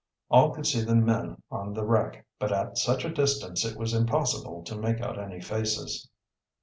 All 0.31 0.49
could 0.49 0.65
see 0.65 0.81
the 0.81 0.95
men 0.95 1.43
on 1.51 1.75
the 1.75 1.85
wreck, 1.85 2.25
but 2.39 2.51
at 2.51 2.79
such 2.79 3.05
a 3.05 3.13
distance 3.13 3.63
it 3.63 3.77
was 3.77 3.93
impossible 3.93 4.63
to 4.63 4.75
make 4.75 4.99
out 4.99 5.19
any 5.19 5.39
faces. 5.41 6.09